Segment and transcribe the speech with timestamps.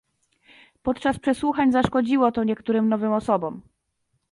[0.83, 3.61] Podczas przesłuchań zaszkodziło to niektórym nowym osobom